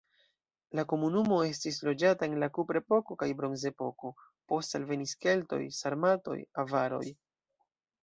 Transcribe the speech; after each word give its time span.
La 0.77 0.85
komunumo 0.93 1.37
estis 1.47 1.77
loĝata 1.89 2.31
en 2.31 2.33
la 2.45 2.49
kuprepoko 2.57 3.19
kaj 3.21 3.29
bronzepoko, 3.43 4.13
poste 4.55 4.83
alvenis 4.83 5.17
keltoj, 5.29 5.65
sarmatoj, 5.85 6.43
avaroj. 6.67 7.07